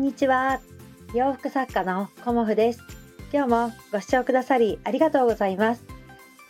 [0.00, 0.60] んにちは。
[1.12, 2.82] 洋服作家のコモフです。
[3.30, 5.84] 今日もご視聴くださりありがとうございます。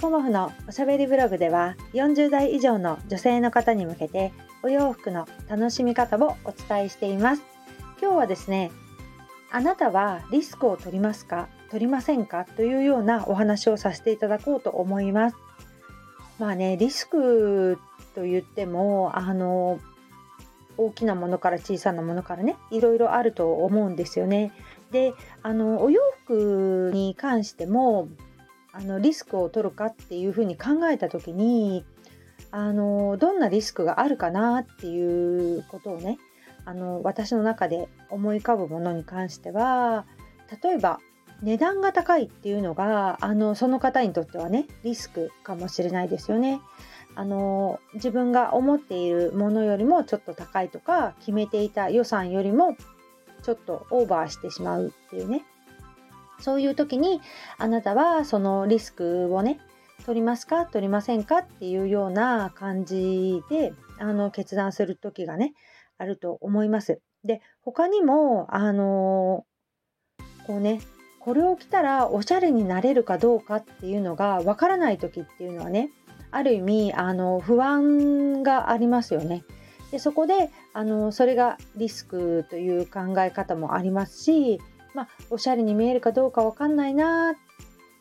[0.00, 4.32] コモフのおしゃべりブログでは40代以上の女性の方に向けて
[4.62, 7.42] お洋服の楽しみ方をお伝えしています。
[8.00, 8.70] 今日はですね
[9.50, 11.48] あなたはリスクを取りますか？
[11.72, 12.44] 取りませんか？
[12.44, 15.36] というようなお話をさせていただこうと思います。
[16.38, 17.80] まあねリスク
[18.14, 19.80] と言ってもあの
[20.80, 24.52] 大きなものから小さなものからねいろいろあると思うんですよね。
[24.90, 28.08] であのお洋服に関しても
[28.72, 31.84] あのリスクを取るかっていうふうに考えた時に
[32.50, 36.18] あのどんなリスクがあるかなっていうことをね
[36.64, 40.06] あの私の中で思い浮かぶものに関しては
[40.62, 41.00] 例えば
[41.42, 46.60] 値段が高いっていうのがあのその方にとってはねリスクかもしれないですよね。
[47.20, 52.78] あの自分が思っているものよりもちょっと高いとか決めていた予算よりも
[53.42, 55.42] ちょっとオーバーしてしまうっていうね。
[56.38, 57.20] そういう時に
[57.58, 59.60] あなたはそのリスクをね
[60.06, 60.64] 取りますか？
[60.64, 61.40] 取りませんか？
[61.40, 65.52] っていうような感じであの決断する時がね
[65.98, 67.02] あると思います。
[67.22, 69.44] で他にもあの
[70.46, 70.80] こうね
[71.20, 75.90] これを着たらおしゃれになれるかどうかっていうのがわからない時っていうのはね
[76.30, 79.44] ある意味あの不安がありますよね。
[79.90, 84.60] でそこであのそれがリスクという考え方もありますし、
[84.94, 87.34] まあ、おしゃれに見えるかどうかわかんないな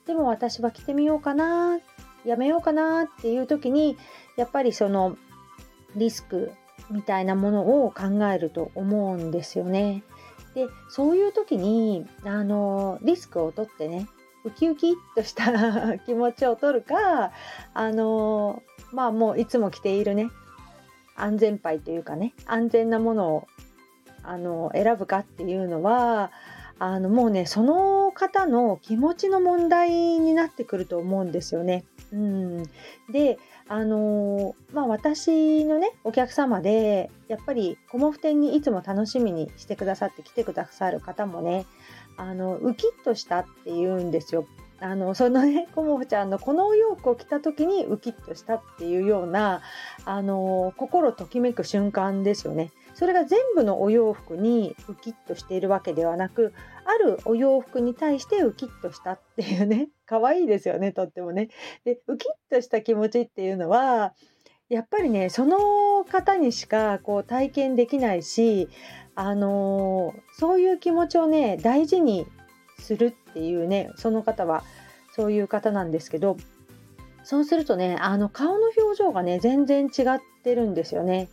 [0.06, 1.80] でも私は着てみようかな
[2.26, 3.98] やめようかなっていう時に
[4.38, 5.18] やっぱりその
[5.96, 6.52] リスク
[6.92, 10.04] みたいなものを考えると思うんですよね。
[10.54, 14.08] でそういう時にあのリスクを取ってね
[14.46, 17.32] ウキウキっとした 気持ちを取るか
[17.74, 20.30] あのまあもういつも着ているね
[21.16, 23.48] 安全牌というかね安全なものを
[24.24, 26.32] あの選ぶかっていうのは
[26.80, 31.84] あのもうねその方の気持ちの問題になってくると思うんですよね。
[32.14, 32.64] うん、
[33.12, 33.38] で
[33.68, 41.66] あのまあ私のねお客様でやっぱりコモフ店にいつも楽しみにしてくださって来てくださる方もね
[42.20, 44.46] あのウキッとしたって言うんですよ。
[44.82, 49.62] あのそのね コモフちゃんのこのお洋服を着た時にウキッとしたっていうような
[50.06, 52.72] あの心ときめく瞬間ですよね。
[52.94, 56.54] それが全部のお洋服にウキッとしているわけではなく
[56.84, 61.48] あるお洋服に対してウキッとしたっていうね可愛いですよねとってもね。
[61.86, 64.14] でウキッとした気持ちっていうのは
[64.70, 68.70] やっぱりねその方にしかこう体験できないし
[69.16, 72.28] あのー、そういう気持ちをね大事に
[72.78, 74.64] するっていうねその方は
[75.12, 76.38] そういう方なんですけど
[77.24, 81.30] そうするとねあの顔の表情がね全然違ってるんですよね。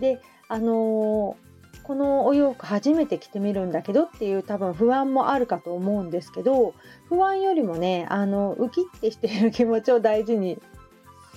[0.00, 6.74] であのー、このお洋服初めて着てみるんだけどっていう多分不安もあるかと思うんですけど
[7.08, 10.58] 不安よりもねあのウキッてしている気持ちを大事に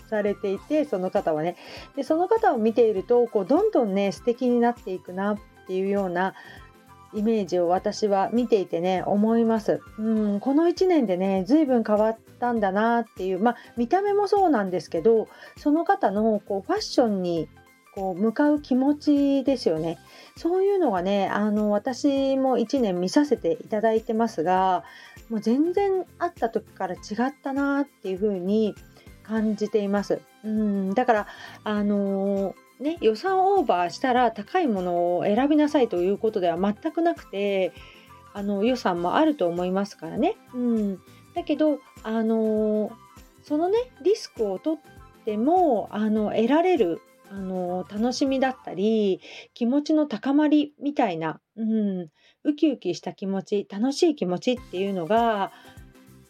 [0.08, 1.56] されていてその方はね
[1.96, 5.38] でその方を見ているとこうどんどんね素敵になっていくなっ
[5.68, 6.34] ていうような
[7.14, 9.82] イメージを私は見ていてね思います。
[9.98, 17.48] うんこの1年でね随分変わったんだなっていうまあ見た目もそうなんですけどその方のこうファッションに
[17.96, 19.98] こう向かう気持ちですよね。
[20.36, 24.84] そういうのがねあの私も1年見させていただいてますが
[25.30, 26.98] もう全然会った時から違
[27.30, 28.76] ったなっていう風に
[29.28, 30.22] 感じています。
[30.44, 31.28] うんだから
[31.64, 37.74] あのーね、予算オーバーしたら高いものを選びなさいということでは全くなくて
[38.34, 40.36] あの予算もあると思いますからね。
[40.54, 40.96] うん、
[41.34, 42.92] だけど、あの
[43.44, 47.02] そのねリスクを取ってもあの得られる
[47.32, 49.22] あの楽しみだったり
[49.54, 52.10] 気持ちの高まりみたいな、うん、
[52.44, 55.52] ウキウキした気持ち楽しい気持ちっていうのが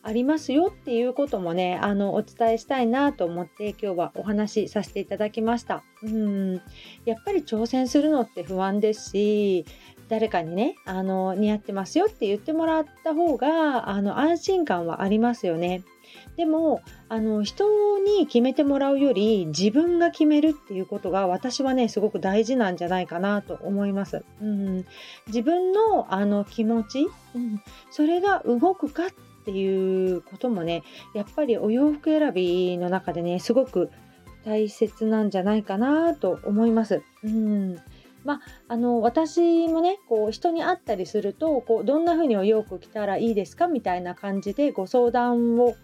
[0.08, 5.84] ありますよっていうこともねあのお伝えしたいなと思って今日はお話しさせていただきました。
[6.02, 6.62] うん。
[7.04, 9.66] やっぱり挑戦するのって不安ですし
[10.08, 15.84] 誰かにねあの似合ってますよって言ってもらった方があの安心感はありますよね。
[16.38, 24.24] でもあの人に決めてもらうより自分が決めるっていうことが私はねすごく大事なんじゃないかなと思います。
[24.42, 24.86] うん、
[25.28, 27.62] 自分のあの気持ち、うん、
[27.92, 29.10] それが動くかっ
[29.48, 30.84] っていうこともね
[31.14, 33.90] やっぱりお洋服選びの中でねすごく
[34.44, 37.02] 大切なんじゃないかなと思います。
[37.24, 37.80] うん
[38.26, 45.76] まあ、あの私もねこう人に会ったりするとこうどんな風にお洋服着たらいいですかみたいな感じでご相談を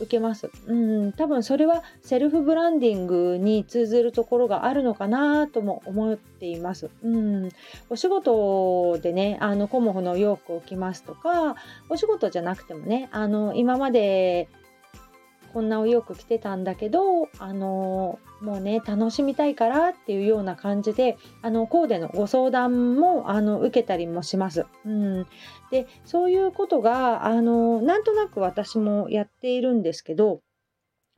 [0.00, 0.50] 受けます。
[0.66, 6.90] うん、多分それはセルフブランディングに通ずるところがあるのかなとも思っています。
[7.02, 7.48] うん、
[7.90, 11.56] お仕事でね、あのコモフの洋服を着ますとか、
[11.88, 14.48] お仕事じゃなくてもね、あの今まで
[15.52, 24.66] こんなお洋服着てたんだけど、あのもうね楽しみたいからっていうような感じであのコーデのご相談もあの受けたりもします。
[24.84, 25.26] うん、
[25.70, 30.42] でそういうことがあのなんとなく私もやっているんですけど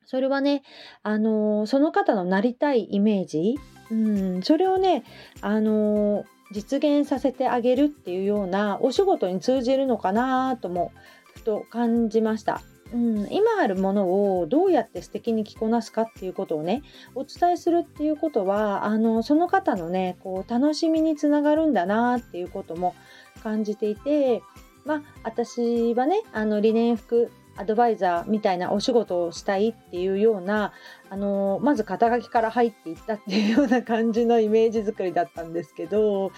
[0.04, 0.62] それはね
[1.02, 3.58] あのその方のなりたいイメージ、
[3.90, 5.02] うん、それをね
[5.40, 10.92] あの実現させてあげるっていうようなお仕事に通じるのかなとも
[11.34, 12.62] ふと感じました。
[12.92, 16.82] うん、今あるものをどうやって素敵に着こなすかっていうことをね
[17.14, 22.94] お伝えするっていうことはあのその方のねこう楽しみにつながるんだなっていうことも
[23.42, 24.42] 感じていて
[24.84, 30.72] まあ私はねあの理念服アドバイザーみたいなお仕事をしたいっていうような
[31.08, 36.32] あのまず肩書きから入っていったっていうような感じのイメージ作りだったんですけど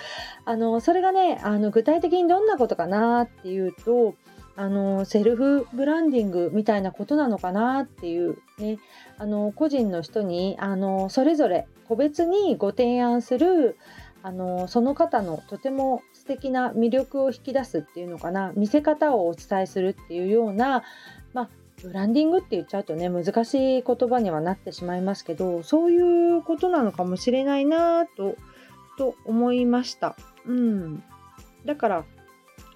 [0.45, 4.15] あのそれがねあの具体的にどんなことかなっていうと
[4.59, 8.81] あのセルフブランディングみたいなことなのかなっていうね。
[9.17, 13.77] あの個人の人にあのそれぞれ個別にご提案する
[14.21, 18.53] あのその方のとても素敵な魅力を引き出すっていうのかな。
[18.57, 20.83] 見せ方をお伝えするっていうような、
[21.35, 21.49] まあ、
[21.81, 28.35] ブランディングって言っちゃうとね難しい言葉にはなってしまいますけどそういうことなのかもしれないなと
[28.97, 30.17] と思いました。
[30.47, 31.05] うん、
[31.65, 32.05] だから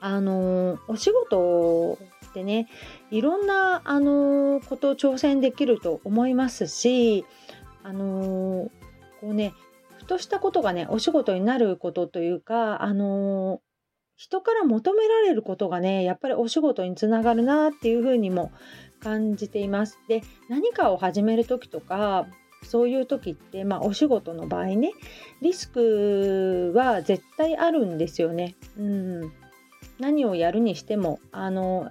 [0.03, 1.97] あのお仕事
[2.35, 2.69] でね
[3.13, 7.25] いろんなあのことを挑戦できると思いますし
[7.85, 8.69] あの
[9.21, 9.55] こうね
[9.99, 13.61] ふとしたことがねお仕事になることというかあの
[14.17, 18.51] 人から求められることがねやっぱりお仕事につながるなっていうふうにも
[19.01, 20.01] 感じています。
[20.09, 22.27] で何かを始める時とか
[22.65, 24.93] そういう時って、まあ、お仕事の場合ね
[25.41, 28.57] リスクは絶対あるんですよね。
[28.77, 29.33] うん、
[30.03, 31.91] 何をやるにしてもあの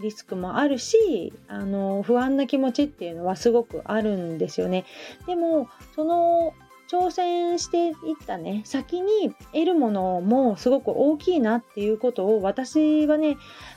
[0.00, 4.86] リスクもあるしあの不安な気持ちっていうのはすごくあるんですよね。
[5.26, 6.54] でもその
[6.90, 7.94] 挑戦していっ
[8.26, 13.36] たね先に得るものもすごく大きいなっていうことを私はね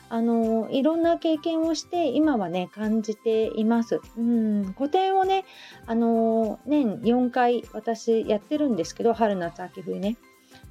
[0.10, 4.00] あのいろんな経験をして今はね感じています。
[4.18, 5.44] うん個展をね
[5.86, 10.16] あの年4回私やってるんですけど春夏秋冬ね。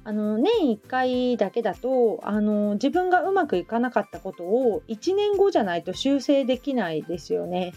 [0.03, 7.73] あの年1回だけだとあの自分がうまくいかなかったことを1年後じゃないと修正できないですよね。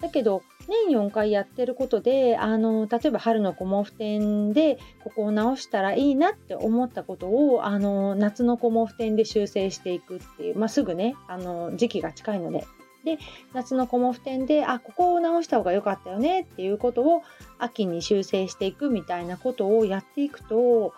[0.00, 12.66] だけど年4回やってることであの例えば春のコモフ展でここを直したらいいなって思ったことをあの夏のコモフ展で修正していくっていう、まあ、すぐねあの時期が近いので。
[13.04, 13.18] で
[13.54, 17.22] 夏のコモフ展であここを直した方が良かったよねっていうことを
[17.58, 20.92] 秋に修正していくみたいなことをやっていくと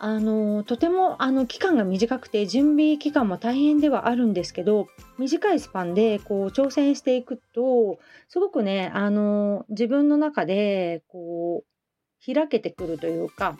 [0.00, 4.86] あのとてもあの期間が短くて準備期間も大変ではあるんですけど
[5.18, 7.98] 短いスパンでこう挑戦していくと
[8.28, 13.58] すごくねあの自分の中でこう開けてくるというか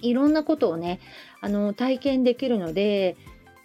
[0.00, 1.00] いろんなことをね
[1.40, 3.16] あの体験できるので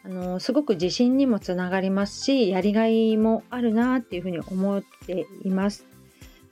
[0.04, 5.86] あのすごく自信にもつながりますしやりがいもあるなっていうふうに思っています。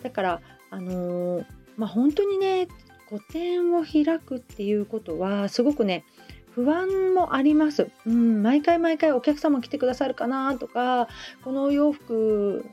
[0.04, 1.44] だからあの
[1.78, 2.68] まあ、本当にね
[3.10, 6.04] 個展を開くっていうことはすごくね
[6.54, 11.08] 不安もあります、うん、毎回毎回お客様来てくださるかなとか
[11.44, 12.66] このお洋服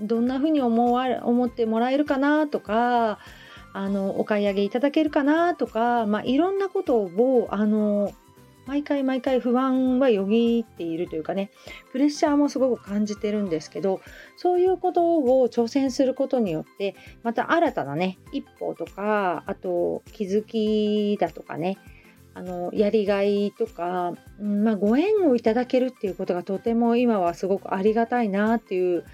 [0.00, 3.18] どんな風に思わ思ってもらえるかなとか
[3.72, 8.12] あのお買い上げいただけるかなとか、まあ、いろんなことをあの
[8.66, 11.50] 毎回毎回不安はよぎっているというかね
[11.92, 14.00] プレッシャーもすごく感じてるんですけど
[14.36, 21.78] そういうことを挑戦することによってまた新たなね一歩とかあと気づきだとかね
[22.34, 29.04] あのやりがいとか、うんまあ、ご縁をいただけるっていうことがとても今はすごくありがたいなっていう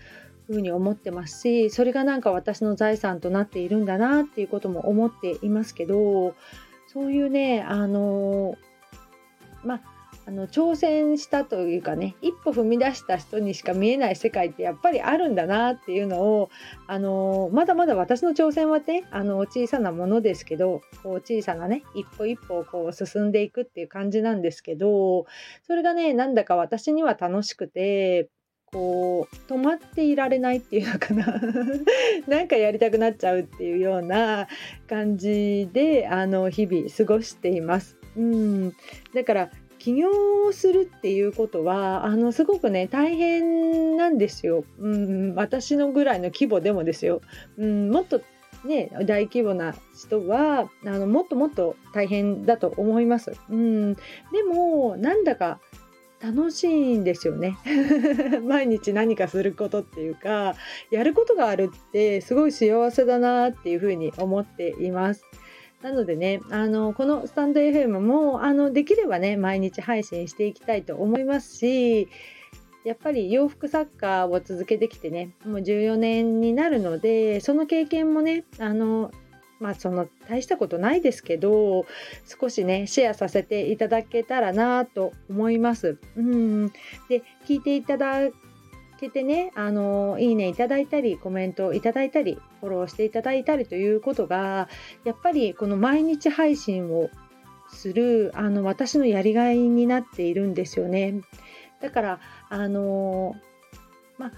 [0.49, 6.35] ふうに思ってますしそれがなんか私の財産となっているんだなっていうことも思っていますけど
[6.88, 8.56] そういうねあの
[9.64, 9.81] ま
[10.26, 16.50] あの挑戦したというかね一歩踏み出した人にしか見えない世界ってやっぱりあるんだなっていうのを
[16.87, 25.26] あのまだまだ私の挑戦はねあの小さなものですけどこう小さなね一歩一歩こう進んでいくっていう感じなんですけど
[25.66, 28.28] それがねなんだか私には楽しくて
[28.73, 31.40] こう止まっていられないっていうのかな
[32.28, 34.47] なんかやりたくなっちゃうっていうような
[34.88, 38.01] 感じであの日々過ごしています。
[38.16, 38.71] うん、
[39.14, 47.21] だから起業するっていうことはあのすごくね大変なんですよ、うん、私のぐらいの規模でもですよ、
[47.57, 48.23] うん、もっと
[48.64, 53.33] ね、大規模な人はあのもっともっと大変だと思います。
[53.50, 54.00] うん、で
[54.49, 55.59] もなんだか
[56.23, 57.59] 楽しいんですよね。
[58.47, 60.54] 毎日何かすることっていうか
[60.92, 65.25] やることがあるってすごい幸せだなっていうふうに思っています。
[65.82, 72.08] なのでね、あのこのスタンド FM もあのできればね、毎日配信していきたいと思いますし、
[72.84, 79.10] やっぱり洋服作家を続けてきてね、もう14年になるので、その経験もね、あの
[79.62, 81.86] まあその大したことないですけど
[82.40, 85.98] 少しねシェアさせていただけたらなと思います。
[86.16, 86.68] うん
[87.08, 88.28] で聞いていただ
[89.02, 94.68] けてね、あの、いいねいただいたり、コメントいただいたり、フォローしていただいたりということが、
[95.04, 97.11] やっぱりこの毎日配信を
[97.68, 101.21] する、あの、私のやりがいになっているんですよね。
[101.80, 103.35] だから、あの、
[104.18, 104.32] まあ、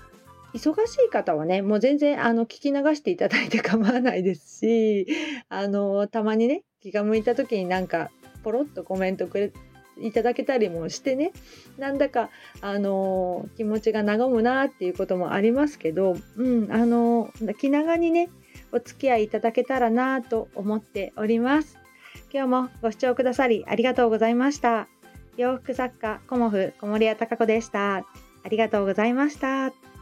[0.54, 5.06] 忙しい方はね、もう全然あの聞き流していただいて構わないですし、
[5.49, 8.11] あのたまにね、気が向いた時になんか
[8.44, 9.52] ポロッとコメントくれ
[10.00, 11.32] いただけたりもしてね
[11.78, 18.30] なんだか、あのー、気持ちが和むなっていうこともありますけど、うんあのー、気長にね
[18.72, 21.78] お付き合いいただけたらなと思っております。
[22.32, 24.88] 今日もご視聴くださりありがとうございました。
[25.36, 27.98] 洋服作家コモフ小森屋隆子でした。
[27.98, 28.04] あ
[28.48, 29.93] りがとうございました。